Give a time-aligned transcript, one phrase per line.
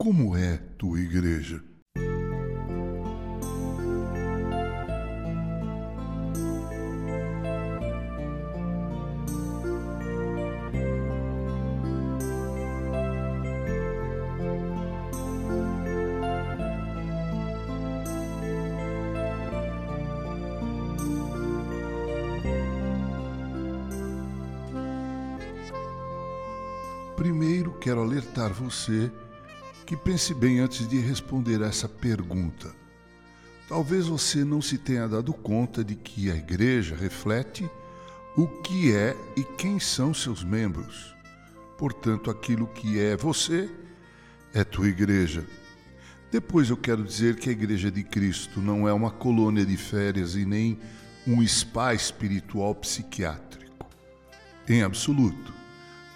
[0.00, 1.60] Como é tua igreja?
[27.16, 29.10] Primeiro quero alertar você
[29.88, 32.74] que pense bem antes de responder essa pergunta.
[33.66, 37.66] Talvez você não se tenha dado conta de que a igreja reflete
[38.36, 41.14] o que é e quem são seus membros.
[41.78, 43.70] Portanto, aquilo que é você
[44.52, 45.42] é tua igreja.
[46.30, 50.34] Depois eu quero dizer que a Igreja de Cristo não é uma colônia de férias
[50.34, 50.78] e nem
[51.26, 53.86] um spa espiritual psiquiátrico.
[54.68, 55.54] Em absoluto.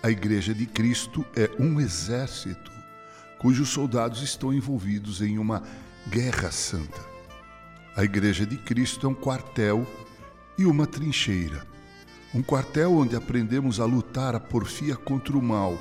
[0.03, 2.82] A Igreja de Cristo é um exército
[3.43, 5.65] cujos soldados estão envolvidos em uma
[6.09, 7.01] guerra santa.
[7.97, 9.85] A Igreja de Cristo é um quartel
[10.57, 11.67] e uma trincheira.
[12.33, 15.77] Um quartel onde aprendemos a lutar a porfia contra o mal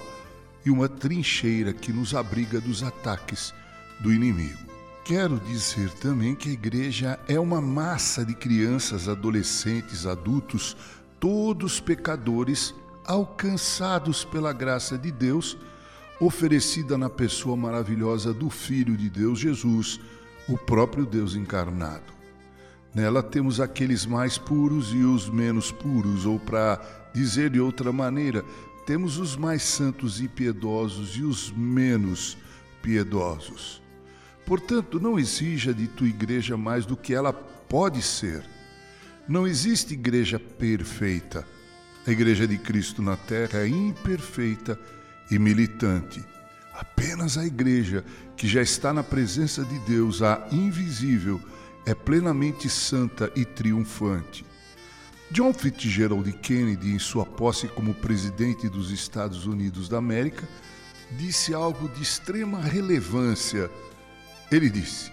[0.66, 3.54] e uma trincheira que nos abriga dos ataques
[4.00, 4.60] do inimigo.
[5.06, 10.76] Quero dizer também que a igreja é uma massa de crianças, adolescentes, adultos,
[11.20, 12.74] todos pecadores
[13.06, 15.58] alcançados pela graça de Deus,
[16.22, 20.00] oferecida na pessoa maravilhosa do Filho de Deus, Jesus,
[20.48, 22.14] o próprio Deus encarnado.
[22.94, 26.80] Nela temos aqueles mais puros e os menos puros, ou para
[27.12, 28.46] dizer de outra maneira,
[28.86, 32.38] temos os mais santos e piedosos e os menos
[32.84, 33.82] piedosos.
[34.46, 38.44] Portanto, não exija de tua igreja mais do que ela pode ser.
[39.28, 41.48] Não existe igreja perfeita.
[42.06, 44.78] A Igreja de Cristo na Terra é imperfeita
[45.30, 46.24] e militante.
[46.74, 48.04] Apenas a Igreja,
[48.36, 51.40] que já está na presença de Deus, a invisível,
[51.86, 54.46] é plenamente santa e triunfante.
[55.32, 60.48] John Fitzgerald Kennedy, em sua posse como presidente dos Estados Unidos da América,
[61.12, 63.70] disse algo de extrema relevância.
[64.52, 65.10] Ele disse: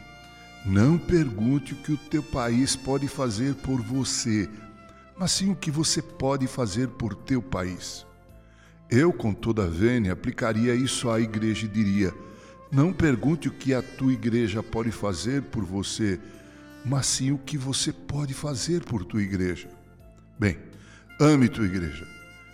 [0.66, 4.48] Não pergunte o que o teu país pode fazer por você,
[5.16, 8.04] mas sim o que você pode fazer por teu país.
[8.90, 12.14] Eu, com toda a vênia, aplicaria isso à igreja e diria:
[12.70, 16.18] não pergunte o que a tua igreja pode fazer por você,
[16.84, 19.68] mas sim o que você pode fazer por tua igreja.
[20.38, 20.58] Bem,
[21.20, 22.06] ame tua igreja,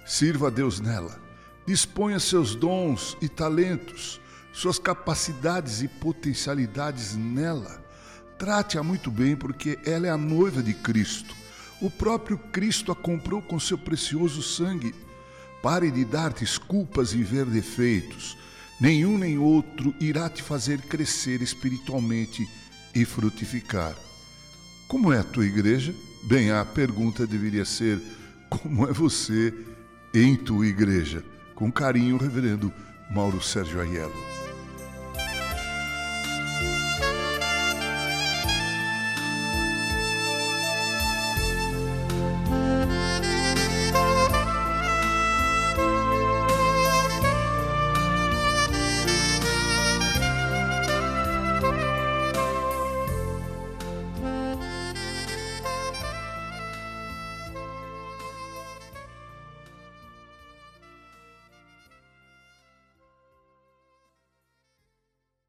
[0.05, 1.21] sirva a Deus nela,
[1.67, 4.21] disponha seus dons e talentos,
[4.53, 7.83] suas capacidades e potencialidades nela.
[8.39, 11.45] Trate-a muito bem, porque ela é a noiva de Cristo
[11.81, 14.95] o próprio Cristo a comprou com seu precioso sangue.
[15.65, 18.37] Pare de dar desculpas e ver defeitos.
[18.79, 22.47] Nenhum nem outro irá te fazer crescer espiritualmente
[22.95, 23.97] e frutificar.
[24.87, 25.95] Como é a tua igreja?
[26.25, 27.99] Bem, a pergunta deveria ser:
[28.51, 29.55] como é você
[30.13, 31.25] em tua igreja?
[31.55, 32.71] Com carinho, Reverendo
[33.11, 34.44] Mauro Sérgio Aiello.